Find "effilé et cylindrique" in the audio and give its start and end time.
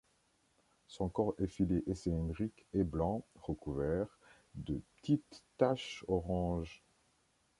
1.37-2.65